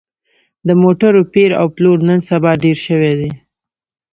د 0.67 0.69
موټرو 0.81 1.21
پېر 1.33 1.49
او 1.59 1.65
پلور 1.75 1.97
نن 2.09 2.19
سبا 2.29 2.51
ډېر 2.63 2.77
شوی 2.85 3.13
دی 3.19 3.31